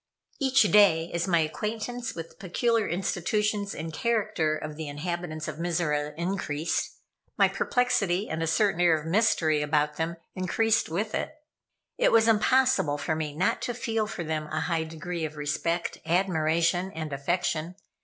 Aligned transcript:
Each 0.39 0.63
day, 0.63 1.11
as 1.13 1.27
my 1.27 1.41
acquaintance 1.41 2.15
with 2.15 2.29
the 2.29 2.35
peculiar 2.37 2.87
institutions 2.87 3.75
and 3.75 3.93
character 3.93 4.57
of 4.57 4.75
the 4.75 4.87
inhabitants 4.87 5.47
of 5.47 5.57
Mizora 5.59 6.15
increased, 6.17 6.97
my 7.37 7.47
perplexity 7.47 8.27
and 8.27 8.41
a 8.41 8.47
certain 8.47 8.81
air 8.81 8.99
of 8.99 9.05
mystery 9.05 9.61
about 9.61 9.97
them 9.97 10.15
increased 10.33 10.89
with 10.89 11.13
it. 11.13 11.35
It 11.99 12.11
was 12.11 12.27
impossible 12.27 12.97
for 12.97 13.15
me 13.15 13.35
not 13.35 13.61
to 13.61 13.75
feel 13.75 14.07
for 14.07 14.23
them 14.23 14.47
a 14.47 14.61
high 14.61 14.85
degree 14.85 15.23
of 15.23 15.37
respect, 15.37 15.99
admiration, 16.03 16.91
and 16.93 17.13
affection. 17.13 17.75